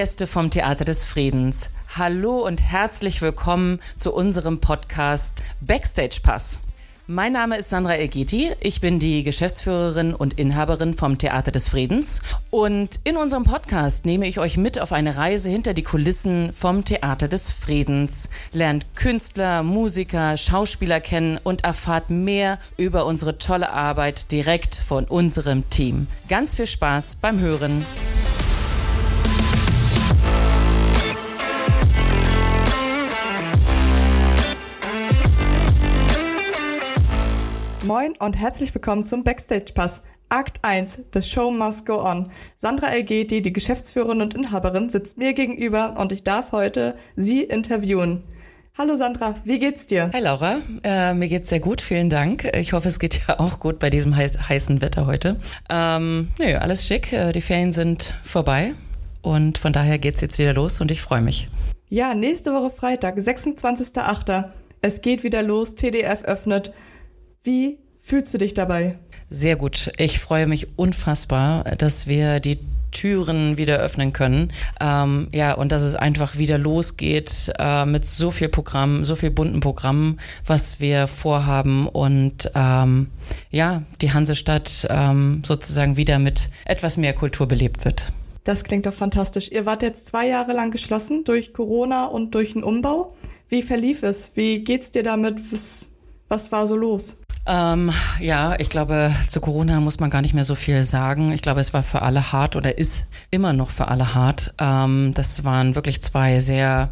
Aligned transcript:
Gäste 0.00 0.26
vom 0.26 0.48
Theater 0.48 0.86
des 0.86 1.04
Friedens, 1.04 1.72
hallo 1.98 2.38
und 2.38 2.62
herzlich 2.62 3.20
willkommen 3.20 3.80
zu 3.96 4.14
unserem 4.14 4.58
Podcast 4.58 5.42
Backstage 5.60 6.20
Pass. 6.22 6.62
Mein 7.06 7.34
Name 7.34 7.58
ist 7.58 7.68
Sandra 7.68 7.96
Elgeti. 7.96 8.50
Ich 8.60 8.80
bin 8.80 8.98
die 8.98 9.24
Geschäftsführerin 9.24 10.14
und 10.14 10.40
Inhaberin 10.40 10.94
vom 10.94 11.18
Theater 11.18 11.50
des 11.50 11.68
Friedens. 11.68 12.22
Und 12.48 13.00
in 13.04 13.18
unserem 13.18 13.44
Podcast 13.44 14.06
nehme 14.06 14.26
ich 14.26 14.38
euch 14.38 14.56
mit 14.56 14.80
auf 14.80 14.92
eine 14.92 15.18
Reise 15.18 15.50
hinter 15.50 15.74
die 15.74 15.82
Kulissen 15.82 16.50
vom 16.54 16.82
Theater 16.82 17.28
des 17.28 17.52
Friedens. 17.52 18.30
Lernt 18.52 18.94
Künstler, 18.94 19.62
Musiker, 19.62 20.38
Schauspieler 20.38 21.00
kennen 21.00 21.38
und 21.44 21.64
erfahrt 21.64 22.08
mehr 22.08 22.58
über 22.78 23.04
unsere 23.04 23.36
tolle 23.36 23.70
Arbeit 23.70 24.32
direkt 24.32 24.76
von 24.76 25.04
unserem 25.04 25.68
Team. 25.68 26.06
Ganz 26.30 26.54
viel 26.54 26.66
Spaß 26.66 27.16
beim 27.16 27.38
Hören. 27.38 27.84
Moin 37.84 38.12
und 38.18 38.38
herzlich 38.38 38.74
willkommen 38.74 39.06
zum 39.06 39.24
Backstage 39.24 39.72
Pass. 39.72 40.02
Akt 40.28 40.58
1, 40.60 41.00
The 41.14 41.22
Show 41.22 41.50
Must 41.50 41.86
Go 41.86 42.04
On. 42.04 42.30
Sandra 42.54 42.88
Elgeti, 42.88 43.40
die 43.40 43.54
Geschäftsführerin 43.54 44.20
und 44.20 44.34
Inhaberin, 44.34 44.90
sitzt 44.90 45.16
mir 45.16 45.32
gegenüber 45.32 45.94
und 45.98 46.12
ich 46.12 46.22
darf 46.22 46.52
heute 46.52 46.94
sie 47.16 47.42
interviewen. 47.42 48.22
Hallo 48.76 48.96
Sandra, 48.96 49.34
wie 49.44 49.58
geht's 49.58 49.86
dir? 49.86 50.10
Hi 50.12 50.20
Laura, 50.20 50.58
äh, 50.84 51.14
mir 51.14 51.28
geht's 51.28 51.48
sehr 51.48 51.60
gut, 51.60 51.80
vielen 51.80 52.10
Dank. 52.10 52.44
Ich 52.54 52.74
hoffe, 52.74 52.86
es 52.86 52.98
geht 52.98 53.18
ja 53.26 53.40
auch 53.40 53.60
gut 53.60 53.78
bei 53.78 53.88
diesem 53.88 54.14
heiß, 54.14 54.50
heißen 54.50 54.82
Wetter 54.82 55.06
heute. 55.06 55.40
Ähm, 55.70 56.28
nö, 56.38 56.56
alles 56.56 56.86
schick, 56.86 57.14
äh, 57.14 57.32
die 57.32 57.40
Ferien 57.40 57.72
sind 57.72 58.14
vorbei 58.22 58.74
und 59.22 59.56
von 59.56 59.72
daher 59.72 59.98
geht's 59.98 60.20
jetzt 60.20 60.38
wieder 60.38 60.52
los 60.52 60.82
und 60.82 60.90
ich 60.90 61.00
freue 61.00 61.22
mich. 61.22 61.48
Ja, 61.88 62.12
nächste 62.12 62.52
Woche 62.52 62.68
Freitag, 62.68 63.16
26.08. 63.16 64.52
Es 64.82 65.00
geht 65.00 65.24
wieder 65.24 65.42
los, 65.42 65.74
TDF 65.74 66.24
öffnet. 66.24 66.74
Wie 67.42 67.78
fühlst 67.98 68.34
du 68.34 68.38
dich 68.38 68.52
dabei? 68.52 68.98
Sehr 69.30 69.56
gut. 69.56 69.90
Ich 69.96 70.18
freue 70.18 70.46
mich 70.46 70.68
unfassbar, 70.76 71.64
dass 71.76 72.06
wir 72.06 72.40
die 72.40 72.58
Türen 72.90 73.56
wieder 73.56 73.78
öffnen 73.78 74.12
können. 74.12 74.52
Ähm, 74.80 75.28
ja, 75.32 75.54
und 75.54 75.72
dass 75.72 75.80
es 75.80 75.94
einfach 75.94 76.36
wieder 76.36 76.58
losgeht 76.58 77.52
äh, 77.58 77.86
mit 77.86 78.04
so 78.04 78.30
viel 78.30 78.48
Programm, 78.48 79.04
so 79.06 79.16
viel 79.16 79.30
bunten 79.30 79.60
Programmen, 79.60 80.18
was 80.44 80.80
wir 80.80 81.06
vorhaben 81.06 81.88
und 81.88 82.50
ähm, 82.54 83.08
ja, 83.50 83.82
die 84.02 84.12
Hansestadt 84.12 84.86
ähm, 84.90 85.42
sozusagen 85.46 85.96
wieder 85.96 86.18
mit 86.18 86.50
etwas 86.66 86.96
mehr 86.96 87.14
Kultur 87.14 87.48
belebt 87.48 87.84
wird. 87.84 88.12
Das 88.44 88.64
klingt 88.64 88.84
doch 88.84 88.94
fantastisch. 88.94 89.50
Ihr 89.50 89.64
wart 89.64 89.82
jetzt 89.82 90.06
zwei 90.06 90.26
Jahre 90.26 90.52
lang 90.52 90.72
geschlossen 90.72 91.24
durch 91.24 91.52
Corona 91.54 92.06
und 92.06 92.34
durch 92.34 92.52
den 92.52 92.64
Umbau. 92.64 93.14
Wie 93.48 93.62
verlief 93.62 94.02
es? 94.02 94.32
Wie 94.34 94.64
geht's 94.64 94.90
dir 94.90 95.02
damit? 95.02 95.40
Was, 95.52 95.88
was 96.28 96.50
war 96.50 96.66
so 96.66 96.76
los? 96.76 97.16
Ähm, 97.46 97.90
ja, 98.20 98.54
ich 98.58 98.68
glaube, 98.68 99.12
zu 99.28 99.40
Corona 99.40 99.80
muss 99.80 99.98
man 99.98 100.10
gar 100.10 100.22
nicht 100.22 100.34
mehr 100.34 100.44
so 100.44 100.54
viel 100.54 100.82
sagen. 100.82 101.32
Ich 101.32 101.42
glaube, 101.42 101.60
es 101.60 101.72
war 101.72 101.82
für 101.82 102.02
alle 102.02 102.32
hart 102.32 102.56
oder 102.56 102.78
ist 102.78 103.06
immer 103.30 103.52
noch 103.52 103.70
für 103.70 103.88
alle 103.88 104.14
hart. 104.14 104.54
Ähm, 104.58 105.12
das 105.14 105.44
waren 105.44 105.74
wirklich 105.74 106.02
zwei 106.02 106.40
sehr 106.40 106.90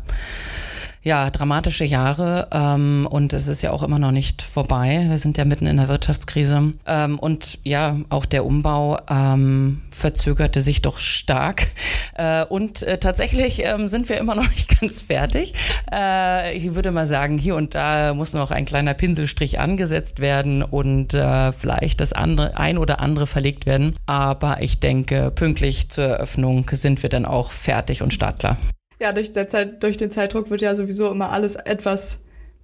ja, 1.09 1.31
dramatische 1.31 1.87
Jahre 1.87 2.49
ähm, 2.53 3.09
und 3.11 3.33
es 3.33 3.49
ist 3.49 3.63
ja 3.63 3.71
auch 3.71 3.83
immer 3.83 3.99
noch 3.99 4.11
nicht 4.11 4.43
vorbei. 4.43 5.07
Wir 5.09 5.17
sind 5.17 5.39
ja 5.39 5.47
mitten 5.47 5.67
in 5.67 5.79
der 5.79 5.89
Wirtschaftskrise 5.89 6.73
ähm, 6.87 7.19
und 7.19 7.59
ja, 7.65 7.97
auch 8.11 8.27
der 8.27 8.45
Umbau 8.45 8.99
ähm, 9.09 9.81
verzögerte 9.91 10.61
sich 10.61 10.83
doch 10.83 10.99
stark 10.99 11.67
äh, 12.15 12.45
und 12.45 12.83
äh, 12.83 12.99
tatsächlich 12.99 13.65
ähm, 13.65 13.89
sind 13.89 14.11
wir 14.11 14.19
immer 14.19 14.35
noch 14.35 14.51
nicht 14.51 14.81
ganz 14.81 15.01
fertig. 15.01 15.55
Äh, 15.91 16.55
ich 16.55 16.75
würde 16.75 16.91
mal 16.91 17.07
sagen, 17.07 17.39
hier 17.39 17.57
und 17.57 17.75
da 17.75 18.13
muss 18.13 18.35
noch 18.35 18.51
ein 18.51 18.67
kleiner 18.67 18.93
Pinselstrich 18.93 19.59
angesetzt 19.59 20.21
werden 20.21 20.63
und 20.63 21.15
äh, 21.15 21.53
vielleicht 21.53 22.03
das 22.03 22.13
andere, 22.13 22.55
ein 22.59 22.77
oder 22.77 23.01
andere 23.01 23.27
verlegt 23.27 23.65
werden. 23.65 23.97
Aber 24.05 24.61
ich 24.61 24.79
denke, 24.79 25.31
pünktlich 25.35 25.89
zur 25.89 26.05
Eröffnung 26.05 26.69
sind 26.71 27.03
wir 27.03 27.09
dann 27.09 27.25
auch 27.25 27.51
fertig 27.51 28.03
und 28.03 28.13
startklar. 28.13 28.59
Ja, 29.01 29.13
durch, 29.13 29.33
Zeit, 29.33 29.83
durch 29.83 29.97
den 29.97 30.11
Zeitdruck 30.11 30.51
wird 30.51 30.61
ja 30.61 30.75
sowieso 30.75 31.11
immer 31.11 31.31
alles 31.31 31.55
etwas 31.55 32.21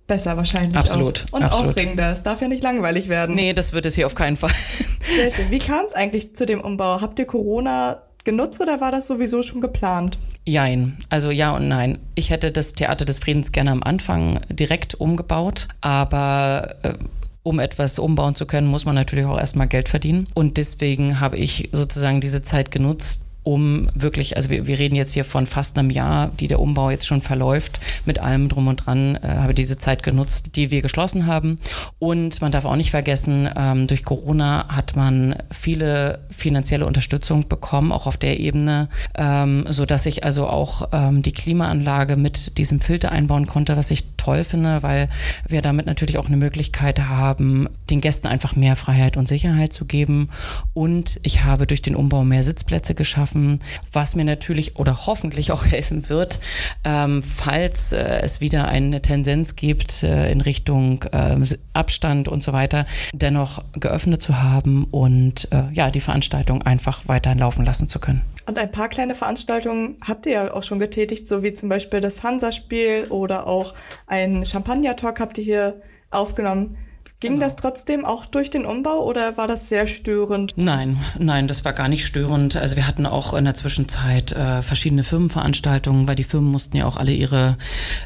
besser 0.07 0.37
wahrscheinlich. 0.37 0.77
Absolut. 0.77 1.27
Auch. 1.31 1.37
Und 1.37 1.43
absolut. 1.45 1.69
aufregender. 1.71 2.11
Es 2.11 2.23
darf 2.23 2.41
ja 2.41 2.49
nicht 2.49 2.63
langweilig 2.63 3.09
werden. 3.09 3.35
Nee, 3.35 3.53
das 3.53 3.73
wird 3.73 3.87
es 3.87 3.95
hier 3.95 4.07
auf 4.07 4.15
keinen 4.15 4.37
Fall. 4.37 4.53
Sehr 5.01 5.31
schön. 5.31 5.51
Wie 5.51 5.59
kam 5.59 5.85
es 5.85 5.93
eigentlich 5.93 6.35
zu 6.35 6.47
dem 6.47 6.61
Umbau? 6.61 7.01
Habt 7.01 7.19
ihr 7.19 7.27
Corona 7.27 8.03
genutzt 8.25 8.61
oder 8.61 8.81
war 8.81 8.91
das 8.91 9.07
sowieso 9.07 9.43
schon 9.43 9.61
geplant? 9.61 10.19
Jein, 10.47 10.97
also 11.09 11.31
ja 11.31 11.55
und 11.55 11.69
nein. 11.69 11.99
Ich 12.15 12.31
hätte 12.31 12.51
das 12.51 12.73
Theater 12.73 13.05
des 13.05 13.19
Friedens 13.19 13.53
gerne 13.53 13.71
am 13.71 13.83
Anfang 13.83 14.41
direkt 14.49 14.95
umgebaut, 14.95 15.69
aber 15.81 16.77
äh, 16.83 16.95
um 17.43 17.61
etwas 17.61 17.99
umbauen 17.99 18.35
zu 18.35 18.47
können, 18.47 18.67
muss 18.67 18.87
man 18.87 18.95
natürlich 18.95 19.27
auch 19.27 19.39
erstmal 19.39 19.69
Geld 19.69 19.89
verdienen. 19.89 20.27
Und 20.35 20.57
deswegen 20.57 21.21
habe 21.21 21.37
ich 21.37 21.69
sozusagen 21.73 22.21
diese 22.21 22.43
Zeit 22.43 22.71
genutzt, 22.71 23.25
um 23.45 23.89
wirklich, 23.95 24.37
also 24.37 24.51
wir, 24.51 24.67
wir 24.67 24.79
reden 24.79 24.95
jetzt 24.95 25.13
hier 25.13 25.25
von 25.25 25.47
fast 25.47 25.79
einem 25.79 25.91
Jahr, 25.91 26.29
die 26.41 26.49
der 26.49 26.61
Umbau 26.61 26.91
jetzt 26.91 27.07
schon 27.07 27.21
verläuft, 27.21 27.79
mit 28.07 28.21
allem 28.21 28.49
drum 28.49 28.69
und 28.69 28.87
dran, 28.87 29.17
äh, 29.17 29.29
habe 29.29 29.53
diese 29.55 29.77
Zeit 29.77 30.03
genutzt, 30.03 30.57
die 30.57 30.71
wir 30.71 30.81
geschlossen 30.81 31.27
haben. 31.27 31.57
Und 31.99 32.41
man 32.41 32.53
darf 32.53 32.65
auch 32.65 32.77
nicht 32.77 32.91
vergessen, 32.91 33.49
ähm, 33.55 33.87
durch 33.87 34.03
Corona 34.03 34.67
hat 34.69 34.97
man 34.97 35.37
viele 35.51 36.21
finanzielle 36.31 36.87
Unterstützung 36.87 37.47
bekommen, 37.47 37.93
auch 37.93 38.07
auf 38.07 38.17
der 38.17 38.41
Ebene, 38.41 38.89
ähm, 39.15 39.67
so 39.69 39.85
dass 39.85 40.07
ich 40.07 40.25
also 40.25 40.49
auch 40.49 40.89
ähm, 40.93 41.23
die 41.23 41.33
Klimaanlage 41.33 42.17
mit 42.17 42.57
diesem 42.57 42.81
Filter 42.81 43.13
einbauen 43.13 43.47
konnte, 43.47 43.77
was 43.77 43.91
ich 43.91 44.05
toll 44.17 44.45
finde, 44.45 44.83
weil 44.83 45.11
wir 45.47 45.61
damit 45.61 45.85
natürlich 45.85 46.17
auch 46.17 46.29
eine 46.29 46.39
Möglichkeit 46.39 46.99
haben, 46.99 47.69
den 47.91 48.01
Gästen 48.01 48.27
einfach 48.27 48.57
mehr 48.57 48.75
Freiheit 48.75 49.19
und 49.19 49.29
Sicherheit 49.29 49.75
zu 49.75 49.85
geben. 49.85 50.31
Und 50.73 51.21
ich 51.23 51.45
habe 51.45 51.67
durch 51.67 51.83
den 51.83 51.95
Umbau 51.95 52.25
mehr 52.25 52.43
Sitzplätze 52.43 52.95
geschaffen 52.95 53.34
schaffen, 53.35 53.61
was 53.93 54.17
mir 54.17 54.25
natürlich 54.25 54.77
oder 54.77 55.07
hoffentlich 55.07 55.53
auch 55.53 55.65
helfen 55.71 56.09
wird, 56.09 56.41
ähm, 56.85 57.23
falls 57.23 57.93
äh, 57.93 58.21
es 58.23 58.41
wieder 58.41 58.69
eine 58.69 59.03
Tendenz 59.03 59.57
gibt 59.57 60.03
äh, 60.03 60.31
in 60.31 60.41
Richtung 60.41 61.05
äh, 61.13 61.37
Abstand 61.73 62.29
und 62.29 62.43
so 62.43 62.53
weiter, 62.53 62.87
dennoch 63.13 63.63
geöffnet 63.73 64.23
zu 64.23 64.43
haben 64.43 64.85
und 64.91 65.49
äh, 65.53 65.65
ja, 65.73 65.91
die 65.91 66.01
Veranstaltung 66.01 66.63
einfach 66.63 67.03
weiterhin 67.07 67.39
laufen 67.39 67.65
lassen 67.65 67.89
zu 67.89 67.99
können. 67.99 68.23
Und 68.47 68.59
ein 68.59 68.71
paar 68.71 68.89
kleine 68.89 69.15
Veranstaltungen 69.15 69.97
habt 70.07 70.27
ihr 70.27 70.33
ja 70.33 70.55
auch 70.55 70.63
schon 70.63 70.79
getätigt, 70.79 71.27
so 71.27 71.43
wie 71.43 71.53
zum 71.53 71.69
Beispiel 71.69 72.01
das 72.01 72.23
Hansa-Spiel 72.23 73.07
oder 73.09 73.47
auch 73.47 73.75
ein 74.07 74.45
Champagner-Talk 74.45 75.19
habt 75.19 75.39
ihr 75.39 75.45
hier 75.45 75.83
aufgenommen. 76.11 76.77
Ging 77.25 77.37
genau. 77.37 77.47
das 77.47 77.57
trotzdem 77.57 78.05
auch 78.05 78.27
durch 78.27 78.51
den 78.51 78.67
Umbau 78.67 79.03
oder 79.03 79.39
war 79.39 79.49
das 79.49 79.71
sehr 79.71 79.87
störend? 79.87 80.53
Nein, 80.57 81.01
nein, 81.19 81.49
das 81.49 81.65
war 81.65 81.73
gar 81.73 81.89
nicht 81.89 82.05
störend. 82.05 82.55
Also 82.55 82.77
wir 82.77 82.87
hatten 82.87 83.07
auch 83.07 83.33
in 83.33 83.47
der 83.47 83.55
Zwischenzeit 83.55 84.33
äh, 84.33 84.61
verschiedene 84.61 85.03
Firmenveranstaltungen, 85.03 86.07
weil 86.07 86.17
die 86.17 86.25
Firmen 86.25 86.51
mussten 86.51 86.77
ja 86.77 86.85
auch 86.85 86.99
alle 86.99 87.13
ihre 87.13 87.57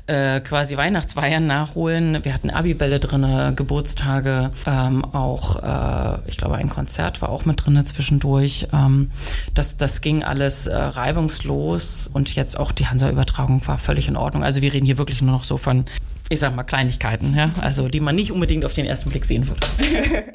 äh, 0.06 0.38
quasi 0.38 0.76
Weihnachtsfeiern 0.76 1.44
nachholen. 1.48 2.24
Wir 2.24 2.32
hatten 2.32 2.50
Abibälle 2.50 3.00
drinne, 3.00 3.54
Geburtstage, 3.56 4.52
ähm, 4.66 5.04
auch 5.04 5.56
äh, 5.56 6.20
ich 6.28 6.36
glaube 6.36 6.54
ein 6.54 6.68
Konzert 6.68 7.20
war 7.20 7.30
auch 7.30 7.44
mit 7.44 7.66
drinne 7.66 7.82
zwischendurch. 7.82 8.68
Ähm, 8.72 9.10
das, 9.52 9.76
das 9.76 10.00
ging 10.00 10.22
alles 10.22 10.68
äh, 10.68 10.76
reibungslos 10.76 12.08
und 12.12 12.36
jetzt 12.36 12.56
auch 12.56 12.70
die 12.70 12.86
Hansa-Übertragung 12.86 13.66
war 13.66 13.78
völlig 13.78 14.06
in 14.06 14.16
Ordnung. 14.16 14.44
Also 14.44 14.62
wir 14.62 14.72
reden 14.72 14.86
hier 14.86 14.98
wirklich 14.98 15.22
nur 15.22 15.32
noch 15.32 15.42
so 15.42 15.56
von 15.56 15.86
ich 16.30 16.38
sag 16.38 16.54
mal, 16.54 16.64
Kleinigkeiten, 16.64 17.34
ja, 17.34 17.52
also 17.60 17.88
die 17.88 18.00
man 18.00 18.14
nicht 18.14 18.32
unbedingt 18.32 18.64
auf 18.64 18.74
den 18.74 18.86
ersten 18.86 19.10
Blick 19.10 19.24
sehen 19.24 19.48
würde. 19.48 19.60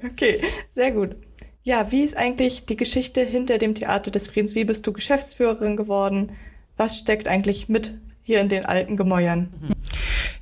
okay, 0.11 0.41
sehr 0.67 0.91
gut. 0.91 1.15
Ja, 1.63 1.91
wie 1.91 2.03
ist 2.03 2.17
eigentlich 2.17 2.65
die 2.65 2.75
Geschichte 2.75 3.21
hinter 3.21 3.57
dem 3.57 3.73
Theater 3.73 4.11
des 4.11 4.27
Friedens? 4.27 4.53
Wie 4.55 4.65
bist 4.65 4.85
du 4.85 4.91
Geschäftsführerin 4.91 5.77
geworden? 5.77 6.31
Was 6.75 6.99
steckt 6.99 7.27
eigentlich 7.27 7.69
mit 7.69 7.93
hier 8.21 8.41
in 8.41 8.49
den 8.49 8.65
alten 8.65 8.97
Gemäuern? 8.97 9.53
Mhm. 9.61 9.73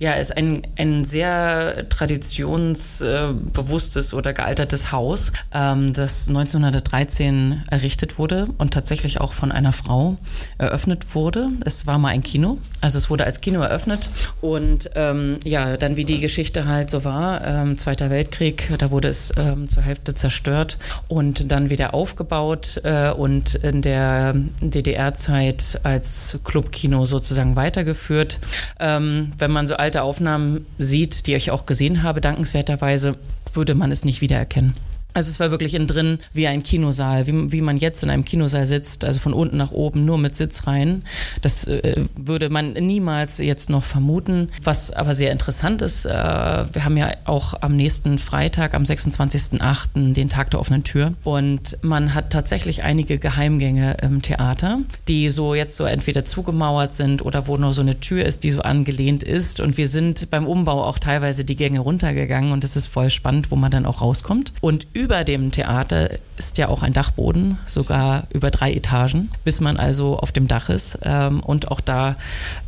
Ja, 0.01 0.13
ist 0.13 0.36
ein, 0.36 0.63
ein 0.77 1.06
sehr 1.06 1.88
traditionsbewusstes 1.89 4.15
oder 4.15 4.33
gealtertes 4.33 4.92
Haus, 4.92 5.31
ähm, 5.53 5.94
das 5.94 6.27
1913 6.27 7.65
errichtet 7.69 8.18
wurde 8.18 8.48
und 8.57 8.74
tatsächlich 8.74 9.21
auch 9.21 9.31
von 9.31 9.51
einer 9.51 9.74
Frau 9.74 10.18
eröffnet 10.57 11.13
wurde. 11.13 11.50
Es 11.65 11.86
war 11.86 12.00
mal 12.00 12.07
ein 12.07 12.24
Kino, 12.24 12.57
also 12.81 12.98
es 12.98 13.12
wurde 13.12 13.25
als 13.25 13.42
Kino 13.42 13.62
eröffnet 13.62 14.09
und 14.42 14.89
ähm, 14.95 15.38
ja, 15.44 15.77
dann 15.77 15.98
wie 15.98 16.06
die 16.06 16.19
Geschichte 16.19 16.65
halt 16.65 16.89
so 16.89 17.04
war, 17.04 17.45
ähm, 17.45 17.77
Zweiter 17.77 18.09
Weltkrieg, 18.09 18.74
da 18.80 18.89
wurde 18.89 19.07
es 19.07 19.31
ähm, 19.38 19.69
zur 19.69 19.83
Hälfte 19.83 20.15
zerstört 20.15 20.80
und 21.09 21.51
dann 21.51 21.69
wieder 21.69 21.94
aufgebaut 21.94 22.81
äh, 22.86 23.12
und 23.12 23.54
in 23.54 23.83
der 23.83 24.33
DDR-Zeit 24.62 25.81
als 25.83 26.39
Clubkino 26.44 27.06
sozusagen 27.06 27.56
weitergeführt. 27.56 28.39
Ähm, 28.80 29.33
wenn 29.38 29.51
man 29.51 29.68
so 29.68 29.75
alte 29.91 30.03
Aufnahmen 30.03 30.65
sieht, 30.77 31.27
die 31.27 31.35
ich 31.35 31.51
auch 31.51 31.65
gesehen 31.65 32.01
habe, 32.01 32.21
dankenswerterweise, 32.21 33.17
würde 33.51 33.75
man 33.75 33.91
es 33.91 34.05
nicht 34.05 34.21
wiedererkennen. 34.21 34.73
Also 35.13 35.29
es 35.29 35.39
war 35.39 35.51
wirklich 35.51 35.75
innen 35.75 35.87
drin 35.87 36.19
wie 36.33 36.47
ein 36.47 36.63
Kinosaal, 36.63 37.27
wie, 37.27 37.51
wie 37.51 37.61
man 37.61 37.77
jetzt 37.77 38.03
in 38.03 38.09
einem 38.09 38.25
Kinosaal 38.25 38.65
sitzt, 38.65 39.03
also 39.03 39.19
von 39.19 39.33
unten 39.33 39.57
nach 39.57 39.71
oben, 39.71 40.05
nur 40.05 40.17
mit 40.17 40.35
Sitzreihen. 40.35 41.03
Das 41.41 41.67
äh, 41.67 42.05
würde 42.15 42.49
man 42.49 42.73
niemals 42.73 43.39
jetzt 43.39 43.69
noch 43.69 43.83
vermuten. 43.83 44.49
Was 44.63 44.91
aber 44.91 45.15
sehr 45.15 45.31
interessant 45.31 45.81
ist, 45.81 46.05
äh, 46.05 46.09
wir 46.09 46.85
haben 46.85 46.97
ja 46.97 47.11
auch 47.25 47.53
am 47.61 47.75
nächsten 47.75 48.17
Freitag, 48.17 48.73
am 48.73 48.83
26.08., 48.83 50.13
den 50.13 50.29
Tag 50.29 50.51
der 50.51 50.59
offenen 50.59 50.83
Tür. 50.83 51.13
Und 51.23 51.77
man 51.81 52.13
hat 52.13 52.31
tatsächlich 52.31 52.83
einige 52.83 53.17
Geheimgänge 53.17 53.97
im 54.01 54.21
Theater, 54.21 54.79
die 55.07 55.29
so 55.29 55.55
jetzt 55.55 55.75
so 55.75 55.85
entweder 55.85 56.23
zugemauert 56.23 56.93
sind 56.93 57.23
oder 57.23 57.47
wo 57.47 57.57
nur 57.57 57.73
so 57.73 57.81
eine 57.81 57.99
Tür 57.99 58.25
ist, 58.25 58.43
die 58.43 58.51
so 58.51 58.61
angelehnt 58.61 59.23
ist. 59.23 59.59
Und 59.59 59.77
wir 59.77 59.87
sind 59.87 60.29
beim 60.29 60.45
Umbau 60.45 60.83
auch 60.83 60.99
teilweise 60.99 61.45
die 61.45 61.55
Gänge 61.55 61.79
runtergegangen 61.79 62.51
und 62.51 62.63
es 62.63 62.75
ist 62.75 62.87
voll 62.87 63.09
spannend, 63.09 63.51
wo 63.51 63.55
man 63.55 63.71
dann 63.71 63.85
auch 63.85 64.01
rauskommt. 64.01 64.53
Und 64.61 64.87
über 65.01 65.24
dem 65.24 65.50
Theater 65.50 66.12
ist 66.38 66.59
ja 66.59 66.68
auch 66.68 66.83
ein 66.83 66.94
Dachboden, 66.94 67.57
sogar 67.65 68.27
über 68.31 68.51
drei 68.51 68.71
Etagen, 68.71 69.31
bis 69.44 69.59
man 69.59 69.77
also 69.77 70.19
auf 70.19 70.31
dem 70.31 70.48
Dach 70.48 70.69
ist. 70.69 71.00
Ähm, 71.01 71.39
und 71.39 71.71
auch 71.71 71.81
da 71.81 72.18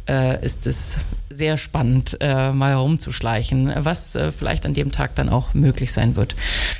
äh, 0.09 0.43
ist 0.43 0.65
es 0.65 0.97
sehr 1.29 1.57
spannend, 1.57 2.17
äh, 2.21 2.51
mal 2.51 2.71
herumzuschleichen, 2.71 3.71
was 3.77 4.15
äh, 4.15 4.31
vielleicht 4.31 4.65
an 4.65 4.73
dem 4.73 4.91
Tag 4.91 5.13
dann 5.13 5.29
auch 5.29 5.53
möglich 5.53 5.93
sein 5.93 6.15
wird. 6.15 6.35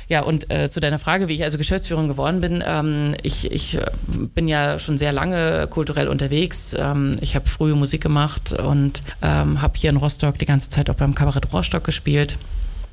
Ja, 0.08 0.22
und 0.22 0.46
zu 0.70 0.80
deiner 0.80 0.98
Frage, 0.98 1.28
wie 1.28 1.34
ich 1.34 1.44
also 1.44 1.56
Geschäftsführerin 1.56 2.08
geworden 2.08 2.40
bin, 2.40 2.62
ähm, 2.66 3.14
ich, 3.22 3.50
ich 3.50 3.78
bin 4.34 4.48
ja 4.48 4.80
schon 4.80 4.98
sehr 4.98 5.12
lange 5.12 5.68
kulturell 5.68 6.08
unterwegs. 6.08 6.76
Ähm, 6.78 7.14
ich 7.20 7.36
habe 7.36 7.46
frühe 7.46 7.74
Musik 7.76 8.02
gemacht 8.02 8.52
und 8.52 9.02
habe 9.22 9.72
hier 9.76 9.90
in 9.90 9.96
Rostock 9.96 10.38
die 10.38 10.46
ganze 10.46 10.68
Zeit 10.68 10.90
auch 10.90 10.94
beim 10.94 11.14
Kabarett 11.14 11.52
Rostock 11.52 11.84
gespielt. 11.84 12.38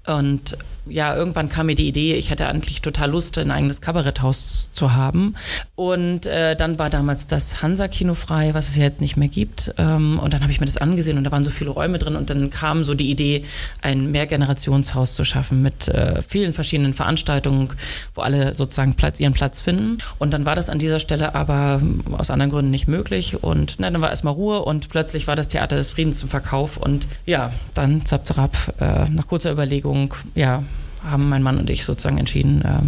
Und 0.08 0.58
ja, 0.88 1.16
irgendwann 1.16 1.48
kam 1.48 1.68
mir 1.68 1.76
die 1.76 1.88
Idee, 1.88 2.16
ich 2.16 2.32
hätte 2.32 2.48
eigentlich 2.48 2.82
total 2.82 3.12
Lust, 3.12 3.38
ein 3.38 3.52
eigenes 3.52 3.82
Kabaretthaus 3.82 4.70
zu 4.72 4.94
haben. 4.94 5.36
Und 5.76 6.26
äh, 6.26 6.56
dann 6.56 6.80
war 6.80 6.90
damals 6.90 7.28
das 7.28 7.62
Hansa-Kino 7.62 8.16
frei, 8.16 8.54
was 8.54 8.70
es 8.70 8.78
ja 8.78 8.84
jetzt 8.84 9.00
nicht 9.00 9.16
mehr 9.16 9.28
gibt. 9.28 9.74
Ähm, 9.78 10.20
und 10.20 10.34
dann 10.34 10.42
habe 10.42 10.52
ich 10.52 10.60
mir 10.60 10.66
das 10.66 10.78
angesehen 10.78 11.18
und 11.18 11.24
da 11.24 11.32
waren 11.32 11.44
so 11.44 11.52
viele 11.52 11.70
Räume 11.70 12.00
drin. 12.00 12.16
Und 12.16 12.30
dann 12.30 12.50
kam 12.50 12.84
so 12.84 12.96
die 12.96 13.12
Idee, 13.12 13.44
ein 13.82 14.12
Mehrgenerationshaus 14.12 15.16
zu 15.16 15.24
schaffen 15.24 15.62
mit 15.62 15.88
äh, 15.88 16.22
vielen 16.22 16.54
verschiedenen 16.54 16.94
Veranstaltungen, 16.94 17.70
wo 18.16 18.22
alle 18.22 18.56
sozusagen 18.56 18.96
Platz, 18.96 19.20
ihren 19.20 19.34
Platz 19.34 19.62
finden. 19.62 20.00
Und 20.18 20.32
dann 20.34 20.46
war 20.46 20.56
das 20.56 20.70
an 20.70 20.80
dieser 20.80 21.00
Stelle 21.00 21.36
aber 21.36 21.82
aus 22.18 22.32
anderen 22.32 22.52
Gründen 22.52 22.72
nicht 22.72 22.88
möglich. 22.88 23.44
Und 23.44 23.76
na, 23.78 23.90
dann 23.90 24.02
war 24.02 24.10
erstmal 24.10 24.34
Ruhe 24.34 24.64
und 24.64 24.90
plötzlich 24.90 25.28
war 25.28 25.36
das 25.36 25.48
Theater 25.50 25.76
des 25.76 25.92
Friedens 25.92 26.20
zum 26.20 26.30
Verkauf. 26.30 26.78
Und 26.78 27.08
ja, 27.26 27.54
dann 27.76 28.04
zap, 28.06 28.26
zap, 28.26 28.56
äh, 28.80 29.10
nach 29.12 29.28
kurzer 29.28 29.52
Überlegung, 29.52 29.91
ja, 30.36 30.64
haben 31.04 31.30
mein 31.30 31.44
Mann 31.44 31.58
und 31.58 31.70
ich 31.70 31.86
sozusagen 31.86 32.18
entschieden, 32.18 32.62
äh, 32.64 32.82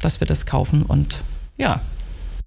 dass 0.00 0.20
wir 0.20 0.26
das 0.26 0.46
kaufen 0.46 0.82
und 0.82 1.22
ja. 1.56 1.80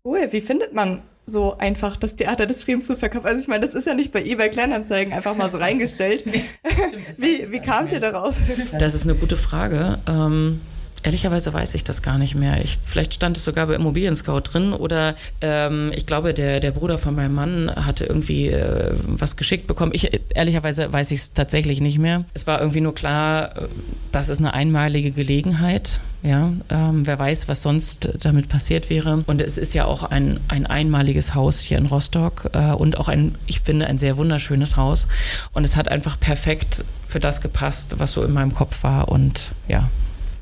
Cool, 0.03 0.27
wie 0.31 0.41
findet 0.41 0.73
man 0.73 1.01
so 1.21 1.57
einfach 1.57 1.95
das 1.95 2.15
Theater 2.15 2.45
des 2.45 2.63
Friedens 2.63 2.87
zu 2.87 2.97
verkaufen? 2.97 3.25
Also 3.25 3.41
ich 3.41 3.47
meine, 3.47 3.65
das 3.65 3.73
ist 3.73 3.87
ja 3.87 3.93
nicht 3.93 4.11
bei 4.11 4.23
eBay 4.23 4.49
Kleinanzeigen 4.49 5.13
einfach 5.13 5.35
mal 5.35 5.49
so 5.49 5.57
reingestellt. 5.57 6.25
wie 7.17 7.51
wie 7.51 7.59
kamt 7.59 7.91
ihr 7.93 7.99
darauf? 7.99 8.35
Das 8.77 8.93
ist 8.93 9.03
eine 9.03 9.15
gute 9.15 9.37
Frage. 9.37 9.99
Ähm, 10.07 10.61
Ehrlicherweise 11.03 11.53
weiß 11.53 11.73
ich 11.75 11.83
das 11.83 12.01
gar 12.01 12.17
nicht 12.17 12.35
mehr. 12.35 12.63
Ich, 12.63 12.79
vielleicht 12.81 13.13
stand 13.13 13.35
es 13.35 13.43
sogar 13.43 13.67
bei 13.67 13.75
Immobilien 13.75 14.15
Scout 14.15 14.41
drin 14.41 14.73
oder 14.73 15.15
ähm, 15.41 15.91
ich 15.93 16.05
glaube, 16.05 16.33
der, 16.33 16.61
der 16.61 16.71
Bruder 16.71 16.97
von 16.97 17.13
meinem 17.15 17.35
Mann 17.35 17.71
hatte 17.75 18.05
irgendwie 18.05 18.47
äh, 18.47 18.93
was 19.05 19.35
geschickt 19.35 19.67
bekommen. 19.67 19.91
Ich, 19.93 20.09
ehrlicherweise 20.33 20.91
weiß 20.91 21.11
ich 21.11 21.19
es 21.19 21.33
tatsächlich 21.33 21.81
nicht 21.81 21.99
mehr. 21.99 22.23
Es 22.33 22.47
war 22.47 22.59
irgendwie 22.59 22.81
nur 22.81 22.95
klar, 22.95 23.57
äh, 23.57 23.67
das 24.11 24.29
ist 24.29 24.39
eine 24.39 24.53
einmalige 24.53 25.11
Gelegenheit. 25.11 25.99
Ja, 26.23 26.53
ähm, 26.69 27.05
wer 27.05 27.19
weiß, 27.19 27.49
was 27.49 27.63
sonst 27.63 28.09
damit 28.21 28.47
passiert 28.47 28.89
wäre. 28.89 29.25
Und 29.27 29.41
es 29.41 29.57
ist 29.57 29.73
ja 29.73 29.83
auch 29.83 30.05
ein, 30.05 30.39
ein 30.47 30.65
einmaliges 30.65 31.35
Haus 31.35 31.59
hier 31.59 31.77
in 31.77 31.85
Rostock 31.85 32.49
äh, 32.53 32.71
und 32.71 32.97
auch 32.97 33.09
ein, 33.09 33.35
ich 33.45 33.59
finde, 33.59 33.87
ein 33.87 33.97
sehr 33.97 34.15
wunderschönes 34.15 34.77
Haus. 34.77 35.09
Und 35.51 35.65
es 35.65 35.75
hat 35.75 35.89
einfach 35.89 36.17
perfekt 36.17 36.85
für 37.03 37.19
das 37.19 37.41
gepasst, 37.41 37.95
was 37.99 38.13
so 38.13 38.23
in 38.23 38.31
meinem 38.31 38.53
Kopf 38.53 38.83
war. 38.83 39.09
Und 39.09 39.51
ja, 39.67 39.89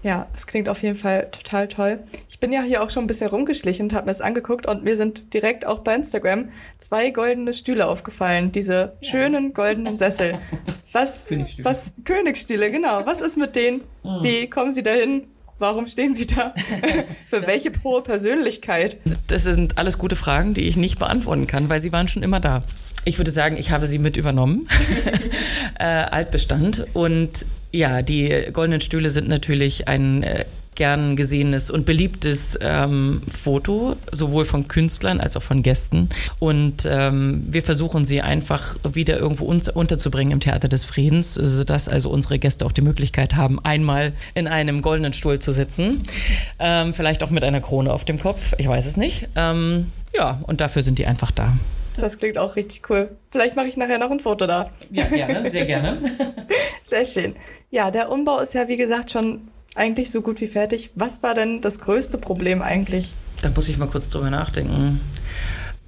ja, 0.04 0.28
das 0.32 0.48
klingt 0.48 0.68
auf 0.68 0.82
jeden 0.82 0.96
Fall 0.96 1.30
total 1.32 1.68
toll. 1.68 2.04
Ich 2.30 2.40
bin 2.40 2.52
ja 2.52 2.62
hier 2.62 2.82
auch 2.84 2.90
schon 2.90 3.04
ein 3.04 3.08
bisschen 3.08 3.30
rumgeschlichen 3.30 3.86
und 3.86 3.94
habe 3.94 4.06
mir 4.06 4.12
das 4.12 4.22
angeguckt 4.22 4.66
und 4.66 4.84
mir 4.84 4.96
sind 4.96 5.34
direkt 5.34 5.66
auch 5.66 5.80
bei 5.80 5.96
Instagram 5.96 6.50
zwei 6.78 7.12
goldene 7.12 7.54
Stühle 7.54 7.88
aufgefallen, 7.88 8.52
diese 8.52 8.94
ja. 9.00 9.10
schönen 9.10 9.54
goldenen 9.54 9.98
Sessel. 9.98 10.40
Was, 10.94 11.26
Königsstühle. 11.26 11.64
was, 11.64 11.94
Königsstühle, 12.04 12.70
genau. 12.70 13.06
Was 13.06 13.22
ist 13.22 13.38
mit 13.38 13.56
denen? 13.56 13.82
Mhm. 14.04 14.24
Wie 14.24 14.50
kommen 14.50 14.74
Sie 14.74 14.84
dahin? 14.84 15.31
Warum 15.62 15.88
stehen 15.88 16.16
Sie 16.16 16.26
da? 16.26 16.56
Für 17.28 17.46
welche 17.46 17.72
hohe 17.84 18.02
Persönlichkeit? 18.02 18.98
Das 19.28 19.44
sind 19.44 19.78
alles 19.78 20.00
gute 20.00 20.16
Fragen, 20.16 20.56
die 20.56 20.62
ich 20.62 20.76
nicht 20.76 20.98
beantworten 20.98 21.46
kann, 21.46 21.70
weil 21.70 21.80
sie 21.80 21.92
waren 21.92 22.08
schon 22.08 22.24
immer 22.24 22.40
da. 22.40 22.64
Ich 23.06 23.20
würde 23.20 23.30
sagen, 23.30 23.58
ich 23.58 23.70
habe 23.70 23.86
sie 23.86 24.00
mit 24.00 24.18
übernommen. 24.18 24.68
äh, 25.80 25.84
Altbestand. 25.84 26.88
Und 26.94 27.46
ja, 27.72 28.02
die 28.02 28.48
goldenen 28.52 28.82
Stühle 28.82 29.12
sind 29.12 29.28
natürlich 29.28 29.88
ein 29.88 30.24
äh, 30.24 30.46
gern 30.76 31.16
gesehenes 31.16 31.70
und 31.70 31.86
beliebtes 31.86 32.58
ähm, 32.62 33.22
Foto, 33.28 33.96
sowohl 34.12 34.46
von 34.46 34.68
Künstlern 34.68 35.20
als 35.20 35.36
auch 35.38 35.44
von 35.44 35.64
Gästen. 35.64 36.10
Und 36.40 36.88
ähm, 36.90 37.46
wir 37.50 37.62
versuchen 37.62 38.06
sie 38.06 38.22
einfach 38.22 38.78
wieder 38.84 39.18
irgendwo 39.18 39.46
unterzubringen 39.46 40.32
im 40.32 40.40
Theater 40.40 40.68
des 40.68 40.86
Friedens, 40.86 41.34
sodass 41.34 41.88
also 41.90 42.10
unsere 42.10 42.40
Gäste 42.40 42.66
auch 42.66 42.72
die 42.72 42.82
Möglichkeit 42.82 43.36
haben, 43.36 43.60
einmal 43.64 44.14
in 44.34 44.48
einem 44.48 44.82
goldenen 44.82 45.14
Stuhl 45.14 45.40
zu 45.40 45.52
sitzen. 45.52 46.00
Ähm, 46.60 46.94
vielleicht 46.94 47.24
auch 47.24 47.30
mit 47.30 47.44
einer 47.44 47.62
Krone 47.62 47.92
auf 47.92 48.06
dem 48.06 48.18
Kopf, 48.18 48.54
ich 48.58 48.68
weiß 48.68 48.86
es 48.86 48.98
nicht. 48.98 49.28
Ähm, 49.36 49.92
ja, 50.14 50.40
und 50.48 50.62
dafür 50.62 50.84
sind 50.84 51.00
die 51.00 51.06
einfach 51.06 51.32
da. 51.32 51.54
Das 51.98 52.18
klingt 52.18 52.38
auch 52.38 52.56
richtig 52.56 52.90
cool. 52.90 53.18
Vielleicht 53.32 53.56
mache 53.56 53.68
ich 53.68 53.76
nachher 53.76 53.98
noch 53.98 54.12
ein 54.12 54.20
Foto 54.20 54.48
da. 54.48 54.72
Ja, 54.92 55.06
gerne, 55.08 55.52
sehr 55.52 55.66
gerne. 55.66 55.98
Sehr 56.84 57.06
schön. 57.06 57.36
Ja, 57.70 57.92
der 57.92 58.12
Umbau 58.12 58.40
ist 58.40 58.54
ja, 58.54 58.68
wie 58.68 58.76
gesagt, 58.76 59.12
schon 59.12 59.48
eigentlich 59.76 60.12
so 60.12 60.22
gut 60.22 60.42
wie 60.42 60.48
fertig. 60.48 60.92
Was 60.96 61.24
war 61.24 61.34
denn 61.34 61.62
das 61.62 61.80
größte 61.80 62.18
Problem 62.18 62.62
eigentlich? 62.62 63.14
Da 63.42 63.50
muss 63.50 63.70
ich 63.70 63.78
mal 63.78 63.88
kurz 63.88 64.10
drüber 64.10 64.30
nachdenken. 64.30 65.02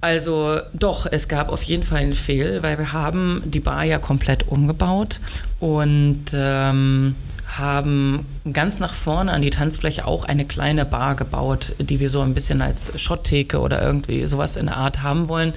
Also 0.00 0.60
doch, 0.74 1.06
es 1.10 1.28
gab 1.28 1.48
auf 1.48 1.62
jeden 1.62 1.82
Fall 1.82 2.00
einen 2.00 2.12
Fehl, 2.12 2.62
weil 2.62 2.78
wir 2.78 2.92
haben 2.92 3.42
die 3.46 3.60
Bar 3.60 3.84
ja 3.84 3.98
komplett 3.98 4.48
umgebaut 4.48 5.20
und 5.60 6.24
ähm, 6.34 7.14
haben 7.46 8.26
ganz 8.52 8.80
nach 8.80 8.92
vorne 8.92 9.32
an 9.32 9.42
die 9.42 9.50
Tanzfläche 9.50 10.06
auch 10.06 10.24
eine 10.24 10.44
kleine 10.44 10.84
Bar 10.84 11.14
gebaut, 11.14 11.74
die 11.78 12.00
wir 12.00 12.08
so 12.08 12.20
ein 12.20 12.34
bisschen 12.34 12.62
als 12.62 12.98
Schotttheke 13.00 13.60
oder 13.60 13.82
irgendwie 13.82 14.26
sowas 14.26 14.56
in 14.56 14.66
der 14.66 14.76
Art 14.76 15.02
haben 15.02 15.28
wollen. 15.28 15.52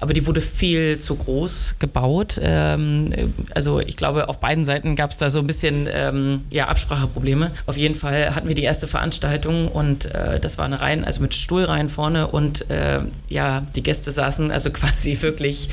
Aber 0.00 0.12
die 0.12 0.26
wurde 0.26 0.40
viel 0.40 0.98
zu 0.98 1.16
groß 1.16 1.76
gebaut. 1.78 2.40
Ähm, 2.42 3.34
also 3.54 3.80
ich 3.80 3.96
glaube, 3.96 4.28
auf 4.28 4.40
beiden 4.40 4.64
Seiten 4.64 4.96
gab 4.96 5.10
es 5.10 5.18
da 5.18 5.30
so 5.30 5.40
ein 5.40 5.46
bisschen 5.46 5.88
ähm, 5.92 6.44
ja, 6.50 6.68
Abspracheprobleme. 6.68 7.52
Auf 7.66 7.76
jeden 7.76 7.94
Fall 7.94 8.34
hatten 8.34 8.48
wir 8.48 8.54
die 8.54 8.64
erste 8.64 8.86
Veranstaltung 8.86 9.68
und 9.68 10.06
äh, 10.06 10.40
das 10.40 10.58
war 10.58 10.64
eine 10.64 10.80
Reihe, 10.80 11.04
also 11.06 11.20
mit 11.20 11.34
Stuhlreihen 11.34 11.88
vorne 11.88 12.28
und 12.28 12.70
äh, 12.70 13.00
ja, 13.28 13.62
die 13.74 13.82
Gäste 13.82 14.10
saßen 14.10 14.50
also 14.50 14.70
quasi 14.72 15.20
wirklich 15.20 15.68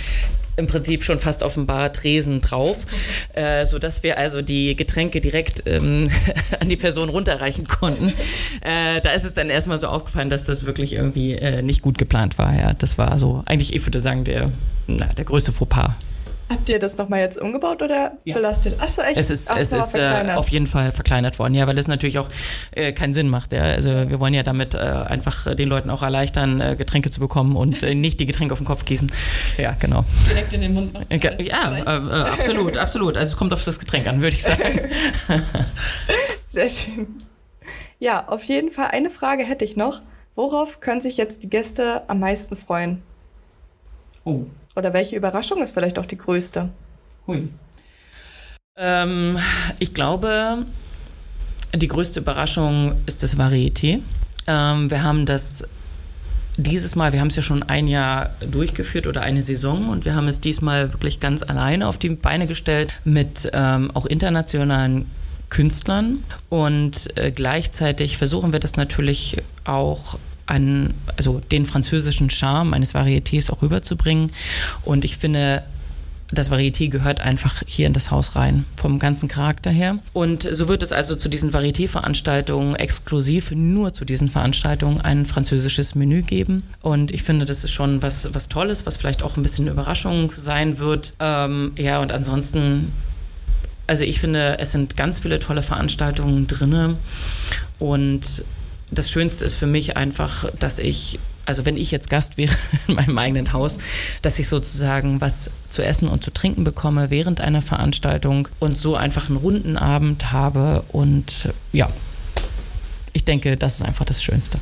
im 0.56 0.68
Prinzip 0.68 1.04
schon 1.04 1.20
fast 1.20 1.44
auf 1.44 1.56
dem 1.56 1.66
Bar 1.66 1.94
Tresen 1.94 2.42
drauf, 2.42 2.86
äh, 3.34 3.66
so 3.66 3.80
dass 3.80 4.04
wir 4.04 4.18
also 4.18 4.42
die 4.42 4.76
Getränke 4.76 5.22
direkt 5.22 5.64
ähm, 5.66 6.10
an 6.60 6.70
die 6.70 6.78
Person 6.78 7.10
runterreichen 7.10 7.68
konnten. 7.68 8.14
Äh, 8.62 9.02
da 9.02 9.12
ist 9.12 9.26
es 9.26 9.34
dann 9.34 9.50
erstmal 9.50 9.78
so 9.78 9.88
aufgefallen, 9.88 10.30
dass 10.30 10.44
das 10.44 10.66
wirklich 10.66 10.94
irgendwie 10.94 11.34
äh, 11.34 11.62
nicht 11.62 11.82
gut 11.82 11.98
geplant 11.98 12.38
war. 12.38 12.56
Ja, 12.56 12.74
das 12.74 12.98
war 12.98 13.20
so 13.20 13.44
eigentlich, 13.46 13.74
ich 13.74 13.86
würde 13.86 14.00
sagen, 14.00 14.24
der, 14.24 14.50
na, 14.88 15.06
der 15.08 15.26
größte 15.26 15.52
Fauxpas 15.52 15.96
Habt 16.50 16.70
ihr 16.70 16.78
das 16.78 16.98
nochmal 16.98 17.22
jetzt 17.22 17.38
umgebaut 17.38 17.82
oder 17.82 18.18
ja. 18.26 18.34
belastet? 18.34 18.80
Achso, 18.80 19.02
echt? 19.02 19.18
Es 19.18 19.30
ist, 19.30 19.50
Ach, 19.50 19.58
es 19.58 19.74
ist 19.74 19.96
äh, 19.96 20.34
auf 20.36 20.50
jeden 20.50 20.68
Fall 20.68 20.92
verkleinert 20.92 21.40
worden, 21.40 21.56
ja, 21.56 21.66
weil 21.68 21.78
es 21.78 21.88
natürlich 21.88 22.20
auch 22.20 22.28
äh, 22.72 22.92
keinen 22.92 23.14
Sinn 23.14 23.30
macht. 23.30 23.54
Ja. 23.54 23.64
Also 23.64 23.90
wir 23.92 24.20
wollen 24.20 24.34
ja 24.34 24.44
damit 24.44 24.76
äh, 24.76 24.80
einfach 24.80 25.56
den 25.56 25.70
Leuten 25.70 25.90
auch 25.90 26.04
erleichtern, 26.04 26.62
äh, 26.62 26.76
Getränke 26.78 27.10
zu 27.10 27.20
bekommen 27.20 27.56
und 27.56 27.82
äh, 27.84 27.96
nicht 27.96 28.20
die 28.20 28.26
Getränke 28.26 28.54
auf 28.54 28.60
den 28.60 28.66
Kopf 28.66 28.86
gießen. 28.86 29.12
Ja, 29.58 29.76
genau. 29.80 30.04
Direkt 30.28 30.54
in 30.54 30.62
den 30.62 30.74
Mund. 30.74 30.94
Äh, 31.10 31.44
ja, 31.44 31.72
absolut, 32.32 32.78
absolut. 32.78 33.18
Also 33.18 33.32
es 33.32 33.38
kommt 33.38 33.54
auf 33.54 33.64
das 33.64 33.80
Getränk 33.80 34.08
an, 34.08 34.22
würde 34.22 34.36
ich 34.36 34.44
sagen. 34.44 34.80
Sehr 36.44 36.70
schön. 36.70 37.24
Ja, 38.00 38.28
auf 38.28 38.44
jeden 38.44 38.70
Fall 38.70 38.88
eine 38.92 39.10
Frage 39.10 39.44
hätte 39.44 39.64
ich 39.64 39.78
noch. 39.78 40.02
Worauf 40.36 40.80
können 40.80 41.00
sich 41.00 41.18
jetzt 41.18 41.44
die 41.44 41.50
Gäste 41.50 42.04
am 42.10 42.20
meisten 42.20 42.56
freuen? 42.56 43.02
Oh, 44.26 44.46
oder 44.76 44.94
welche 44.94 45.16
Überraschung 45.16 45.62
ist 45.62 45.74
vielleicht 45.74 46.00
auch 46.00 46.06
die 46.06 46.18
größte? 46.18 46.70
Hui. 47.28 47.50
Ähm, 48.78 49.38
ich 49.80 49.94
glaube, 49.94 50.66
die 51.76 51.88
größte 51.88 52.20
Überraschung 52.20 52.96
ist 53.06 53.24
das 53.24 53.38
Varieté. 53.38 54.02
Ähm, 54.48 54.90
wir 54.90 55.04
haben 55.04 55.26
das 55.26 55.68
dieses 56.58 56.96
Mal, 56.96 57.14
wir 57.14 57.20
haben 57.20 57.30
es 57.30 57.36
ja 57.36 57.42
schon 57.42 57.64
ein 57.64 57.88
Jahr 57.88 58.32
durchgeführt 58.52 59.08
oder 59.08 59.22
eine 59.22 59.42
Saison 59.42 59.90
und 59.90 60.06
wir 60.06 60.16
haben 60.16 60.28
es 60.28 60.40
diesmal 60.40 60.94
wirklich 60.94 61.20
ganz 61.20 61.42
alleine 61.42 61.88
auf 61.88 61.98
die 61.98 62.10
Beine 62.10 62.46
gestellt 62.46 63.00
mit 63.06 63.50
ähm, 63.54 63.90
auch 63.92 64.06
internationalen 64.06 65.10
Künstlern 65.50 66.24
und 66.50 67.16
äh, 67.18 67.32
gleichzeitig 67.32 68.18
versuchen 68.18 68.54
wir 68.54 68.60
das 68.60 68.76
natürlich 68.76 69.38
auch 69.66 70.20
an, 70.46 70.94
also 71.18 71.40
den 71.52 71.66
französischen 71.66 72.30
Charme 72.30 72.74
eines 72.74 72.96
Varietés 72.96 73.52
auch 73.52 73.62
rüberzubringen. 73.62 74.32
Und 74.84 75.06
ich 75.06 75.18
finde, 75.18 75.64
das 76.32 76.52
Varieté 76.52 76.90
gehört 76.90 77.22
einfach 77.22 77.62
hier 77.68 77.88
in 77.88 77.94
das 77.94 78.12
Haus 78.12 78.36
rein, 78.36 78.66
vom 78.76 79.00
ganzen 79.00 79.30
Charakter 79.30 79.70
her. 79.70 80.00
Und 80.14 80.48
so 80.50 80.68
wird 80.68 80.82
es 80.82 80.92
also 80.92 81.16
zu 81.16 81.30
diesen 81.30 81.52
Varieté-Veranstaltungen 81.52 82.76
exklusiv 82.76 83.52
nur 83.52 83.94
zu 83.94 84.04
diesen 84.04 84.28
Veranstaltungen 84.28 85.02
ein 85.02 85.26
französisches 85.26 85.96
Menü 85.96 86.24
geben. 86.24 86.64
Und 86.82 87.12
ich 87.12 87.24
finde, 87.24 87.46
das 87.46 87.64
ist 87.64 87.72
schon 87.72 88.02
was, 88.02 88.34
was 88.34 88.50
Tolles, 88.50 88.86
was 88.86 88.98
vielleicht 88.98 89.22
auch 89.24 89.38
ein 89.38 89.44
bisschen 89.44 89.68
Überraschung 89.68 90.32
sein 90.32 90.80
wird. 90.80 91.14
Ähm, 91.20 91.74
ja, 91.78 92.00
und 92.00 92.12
ansonsten 92.12 92.88
also 93.86 94.06
ich 94.06 94.20
finde, 94.22 94.60
es 94.60 94.72
sind 94.72 94.96
ganz 94.96 95.20
viele 95.20 95.40
tolle 95.40 95.62
Veranstaltungen 95.62 96.48
drinne 96.48 96.96
und 97.80 98.46
das 98.94 99.12
Schönste 99.12 99.46
ist 99.46 99.56
für 99.56 99.68
mich 99.68 99.98
einfach, 99.98 100.50
dass 100.60 100.80
ich, 100.80 101.20
also 101.46 101.66
wenn 101.66 101.78
ich 101.78 101.92
jetzt 101.92 102.10
Gast 102.10 102.38
wäre 102.38 102.54
in 102.88 102.96
meinem 102.96 103.18
eigenen 103.18 103.54
Haus, 103.54 103.78
dass 104.22 104.40
ich 104.40 104.48
sozusagen 104.48 105.22
was 105.22 105.50
zu 105.68 105.84
essen 105.84 106.08
und 106.08 106.24
zu 106.24 106.32
trinken 106.32 106.64
bekomme 106.64 107.10
während 107.10 107.42
einer 107.42 107.62
Veranstaltung 107.62 108.48
und 108.60 108.78
so 108.78 108.96
einfach 108.96 109.30
einen 109.30 109.38
runden 109.38 109.78
Abend 109.78 110.32
habe. 110.32 110.84
Und 110.92 111.54
ja, 111.72 111.88
ich 113.14 113.26
denke, 113.26 113.58
das 113.58 113.76
ist 113.76 113.84
einfach 113.84 114.06
das 114.06 114.24
Schönste. 114.24 114.60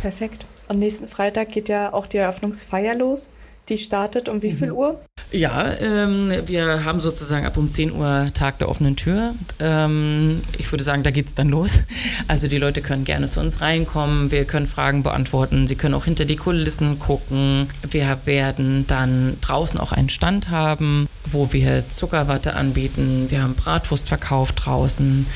Perfekt. 0.00 0.46
Am 0.68 0.78
nächsten 0.78 1.08
Freitag 1.08 1.50
geht 1.50 1.68
ja 1.68 1.92
auch 1.92 2.06
die 2.06 2.18
Eröffnungsfeier 2.18 2.94
los. 2.94 3.30
Die 3.68 3.78
startet 3.78 4.28
um 4.28 4.42
wie 4.42 4.52
viel 4.52 4.68
mhm. 4.70 4.76
Uhr? 4.76 5.00
Ja, 5.32 5.72
ähm, 5.80 6.32
wir 6.46 6.84
haben 6.84 7.00
sozusagen 7.00 7.46
ab 7.46 7.56
um 7.56 7.68
10 7.68 7.92
Uhr 7.92 8.30
Tag 8.34 8.58
der 8.58 8.68
offenen 8.68 8.96
Tür. 8.96 9.34
Ähm, 9.60 10.40
ich 10.58 10.70
würde 10.72 10.82
sagen, 10.82 11.04
da 11.04 11.10
geht 11.12 11.28
es 11.28 11.34
dann 11.34 11.48
los. 11.48 11.80
Also 12.28 12.48
die 12.48 12.58
Leute 12.58 12.80
können 12.80 13.04
gerne 13.04 13.28
zu 13.28 13.40
uns 13.40 13.60
reinkommen, 13.60 14.30
wir 14.30 14.44
können 14.44 14.66
Fragen 14.66 15.02
beantworten, 15.02 15.66
sie 15.66 15.74
können 15.74 15.94
auch 15.94 16.04
hinter 16.04 16.24
die 16.24 16.36
Kulissen 16.36 16.98
gucken. 16.98 17.66
Wir 17.88 18.18
werden 18.24 18.86
dann 18.86 19.38
draußen 19.40 19.80
auch 19.80 19.92
einen 19.92 20.10
Stand 20.10 20.50
haben, 20.50 21.08
wo 21.24 21.52
wir 21.52 21.88
Zuckerwatte 21.88 22.54
anbieten. 22.54 23.26
Wir 23.28 23.42
haben 23.42 23.54
Bratwurst 23.54 24.08
verkauft 24.08 24.64
draußen. 24.64 25.26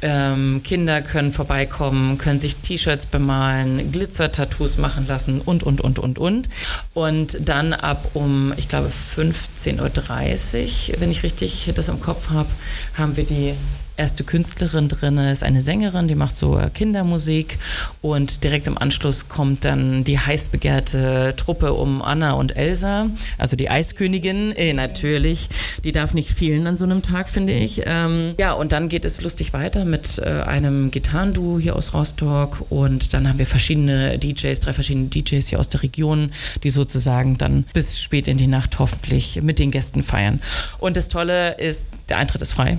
Ähm, 0.00 0.62
Kinder 0.62 1.02
können 1.02 1.32
vorbeikommen, 1.32 2.18
können 2.18 2.38
sich 2.38 2.56
T-Shirts 2.56 3.06
bemalen, 3.06 3.90
Glitzer-Tattoos 3.90 4.78
machen 4.78 5.06
lassen 5.06 5.40
und, 5.40 5.62
und, 5.62 5.80
und, 5.80 5.98
und, 5.98 6.18
und. 6.18 6.48
Und 6.94 7.48
dann 7.48 7.72
ab 7.72 8.10
um, 8.14 8.52
ich 8.56 8.68
glaube, 8.68 8.88
15.30 8.88 10.92
Uhr, 10.92 11.00
wenn 11.00 11.10
ich 11.10 11.22
richtig 11.22 11.72
das 11.74 11.88
im 11.88 12.00
Kopf 12.00 12.30
habe, 12.30 12.48
haben 12.94 13.16
wir 13.16 13.24
die 13.24 13.54
erste 13.98 14.24
Künstlerin 14.24 14.88
drin 14.88 15.18
ist 15.18 15.42
eine 15.42 15.60
Sängerin, 15.60 16.08
die 16.08 16.14
macht 16.14 16.36
so 16.36 16.60
Kindermusik 16.72 17.58
und 18.00 18.44
direkt 18.44 18.68
im 18.68 18.78
Anschluss 18.78 19.28
kommt 19.28 19.64
dann 19.64 20.04
die 20.04 20.18
heiß 20.18 20.50
begehrte 20.50 21.34
Truppe 21.36 21.74
um 21.74 22.00
Anna 22.00 22.32
und 22.32 22.56
Elsa, 22.56 23.10
also 23.38 23.56
die 23.56 23.70
Eiskönigin, 23.70 24.52
äh, 24.52 24.72
natürlich, 24.72 25.48
die 25.84 25.92
darf 25.92 26.14
nicht 26.14 26.30
fehlen 26.30 26.66
an 26.66 26.78
so 26.78 26.84
einem 26.84 27.02
Tag, 27.02 27.28
finde 27.28 27.52
ich. 27.52 27.82
Ähm, 27.86 28.34
ja, 28.38 28.52
und 28.52 28.72
dann 28.72 28.88
geht 28.88 29.04
es 29.04 29.20
lustig 29.20 29.52
weiter 29.52 29.84
mit 29.84 30.18
äh, 30.18 30.42
einem 30.42 30.90
Gitarrenduo 30.90 31.58
hier 31.58 31.74
aus 31.74 31.92
Rostock 31.92 32.64
und 32.70 33.12
dann 33.14 33.28
haben 33.28 33.38
wir 33.38 33.46
verschiedene 33.46 34.18
DJs, 34.18 34.60
drei 34.60 34.72
verschiedene 34.72 35.08
DJs 35.08 35.48
hier 35.48 35.58
aus 35.58 35.68
der 35.68 35.82
Region, 35.82 36.30
die 36.62 36.70
sozusagen 36.70 37.36
dann 37.36 37.64
bis 37.72 38.00
spät 38.00 38.28
in 38.28 38.36
die 38.36 38.46
Nacht 38.46 38.78
hoffentlich 38.78 39.42
mit 39.42 39.58
den 39.58 39.72
Gästen 39.72 40.02
feiern. 40.02 40.40
Und 40.78 40.96
das 40.96 41.08
Tolle 41.08 41.58
ist, 41.58 41.88
der 42.08 42.18
Eintritt 42.18 42.42
ist 42.42 42.52
frei. 42.52 42.78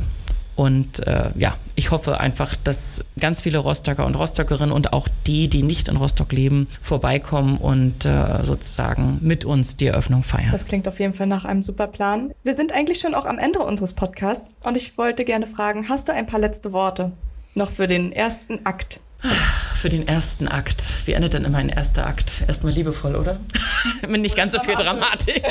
Und 0.59 1.07
äh, 1.07 1.31
ja, 1.37 1.55
ich 1.75 1.91
hoffe 1.91 2.19
einfach, 2.19 2.53
dass 2.53 3.01
ganz 3.17 3.39
viele 3.39 3.59
Rostocker 3.59 4.05
und 4.05 4.19
Rostockerinnen 4.19 4.73
und 4.73 4.91
auch 4.91 5.07
die, 5.25 5.47
die 5.47 5.63
nicht 5.63 5.87
in 5.87 5.95
Rostock 5.95 6.33
leben, 6.33 6.67
vorbeikommen 6.81 7.57
und 7.57 8.03
äh, 8.03 8.43
sozusagen 8.43 9.19
mit 9.21 9.45
uns 9.45 9.77
die 9.77 9.85
Eröffnung 9.85 10.21
feiern. 10.21 10.49
Das 10.51 10.65
klingt 10.65 10.85
auf 10.89 10.99
jeden 10.99 11.13
Fall 11.13 11.27
nach 11.27 11.45
einem 11.45 11.63
super 11.63 11.87
Plan. 11.87 12.33
Wir 12.43 12.53
sind 12.53 12.73
eigentlich 12.73 12.99
schon 12.99 13.15
auch 13.15 13.23
am 13.23 13.37
Ende 13.37 13.59
unseres 13.59 13.93
Podcasts 13.93 14.49
und 14.65 14.75
ich 14.75 14.97
wollte 14.97 15.23
gerne 15.23 15.47
fragen, 15.47 15.87
hast 15.87 16.09
du 16.09 16.13
ein 16.13 16.27
paar 16.27 16.41
letzte 16.41 16.73
Worte 16.73 17.13
noch 17.55 17.71
für 17.71 17.87
den 17.87 18.11
ersten 18.11 18.65
Akt? 18.65 18.99
Für 19.21 19.87
den 19.87 20.09
ersten 20.09 20.49
Akt. 20.49 21.07
Wie 21.07 21.13
endet 21.13 21.35
denn 21.35 21.45
immer 21.45 21.59
ein 21.59 21.69
erster 21.69 22.05
Akt? 22.05 22.43
Erstmal 22.49 22.73
liebevoll, 22.73 23.15
oder? 23.15 23.39
Mit 24.09 24.19
nicht 24.19 24.35
ganz 24.35 24.51
so 24.51 24.59
viel 24.59 24.75
Dramatik. 24.75 25.41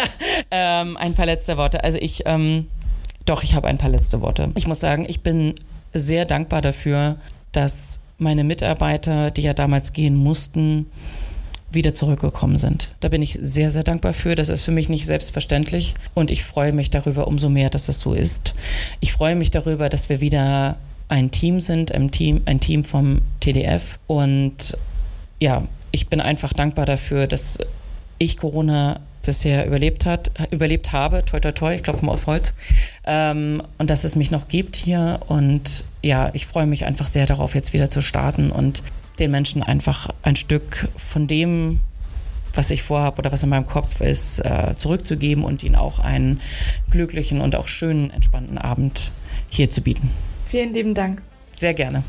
ähm, 0.50 0.96
ein 0.96 1.14
paar 1.14 1.26
letzte 1.26 1.56
Worte. 1.56 1.84
Also 1.84 1.98
ich 1.98 2.22
ähm, 2.26 2.66
doch, 3.26 3.42
ich 3.42 3.54
habe 3.54 3.68
ein 3.68 3.78
paar 3.78 3.90
letzte 3.90 4.20
Worte. 4.22 4.50
Ich 4.56 4.66
muss 4.66 4.80
sagen, 4.80 5.04
ich 5.08 5.20
bin 5.20 5.54
sehr 5.92 6.24
dankbar 6.24 6.62
dafür, 6.62 7.16
dass 7.52 8.00
meine 8.18 8.44
Mitarbeiter, 8.44 9.30
die 9.30 9.42
ja 9.42 9.52
damals 9.52 9.92
gehen 9.92 10.14
mussten, 10.14 10.86
wieder 11.72 11.92
zurückgekommen 11.92 12.58
sind. 12.58 12.94
Da 13.00 13.08
bin 13.08 13.22
ich 13.22 13.38
sehr, 13.40 13.70
sehr 13.70 13.82
dankbar 13.82 14.12
für. 14.12 14.34
Das 14.34 14.48
ist 14.48 14.64
für 14.64 14.70
mich 14.70 14.88
nicht 14.88 15.04
selbstverständlich 15.04 15.94
und 16.14 16.30
ich 16.30 16.44
freue 16.44 16.72
mich 16.72 16.90
darüber 16.90 17.26
umso 17.26 17.48
mehr, 17.48 17.68
dass 17.68 17.86
das 17.86 18.00
so 18.00 18.14
ist. 18.14 18.54
Ich 19.00 19.12
freue 19.12 19.36
mich 19.36 19.50
darüber, 19.50 19.88
dass 19.88 20.08
wir 20.08 20.20
wieder 20.20 20.76
ein 21.08 21.30
Team 21.30 21.60
sind, 21.60 21.92
ein 21.92 22.10
Team, 22.10 22.42
ein 22.46 22.60
Team 22.60 22.84
vom 22.84 23.20
TDF 23.40 23.98
und 24.06 24.76
ja, 25.40 25.64
ich 25.92 26.08
bin 26.08 26.20
einfach 26.20 26.52
dankbar 26.52 26.86
dafür, 26.86 27.26
dass 27.26 27.58
ich 28.18 28.38
Corona 28.38 29.00
bisher 29.26 29.66
überlebt 29.66 30.06
hat, 30.06 30.30
überlebt 30.50 30.92
habe, 30.92 31.24
toi 31.24 31.40
toi 31.40 31.52
toi, 31.52 31.74
ich 31.74 31.82
klopfe 31.82 32.06
mal 32.06 32.12
auf 32.12 32.26
Holz, 32.26 32.54
ähm, 33.04 33.62
und 33.78 33.90
dass 33.90 34.04
es 34.04 34.16
mich 34.16 34.30
noch 34.30 34.48
gibt 34.48 34.76
hier 34.76 35.20
und 35.26 35.84
ja, 36.02 36.30
ich 36.32 36.46
freue 36.46 36.66
mich 36.66 36.86
einfach 36.86 37.06
sehr 37.06 37.26
darauf, 37.26 37.54
jetzt 37.54 37.72
wieder 37.72 37.90
zu 37.90 38.00
starten 38.00 38.50
und 38.50 38.82
den 39.18 39.30
Menschen 39.30 39.62
einfach 39.62 40.08
ein 40.22 40.36
Stück 40.36 40.88
von 40.96 41.26
dem, 41.26 41.80
was 42.54 42.70
ich 42.70 42.82
vorhabe 42.82 43.18
oder 43.18 43.32
was 43.32 43.42
in 43.42 43.50
meinem 43.50 43.66
Kopf 43.66 44.00
ist, 44.00 44.38
äh, 44.38 44.74
zurückzugeben 44.76 45.44
und 45.44 45.62
ihnen 45.62 45.74
auch 45.74 45.98
einen 45.98 46.40
glücklichen 46.90 47.40
und 47.40 47.56
auch 47.56 47.66
schönen, 47.66 48.10
entspannten 48.10 48.58
Abend 48.58 49.12
hier 49.50 49.68
zu 49.68 49.82
bieten. 49.82 50.10
Vielen 50.46 50.72
lieben 50.72 50.94
Dank. 50.94 51.22
Sehr 51.52 51.74
gerne. 51.74 52.02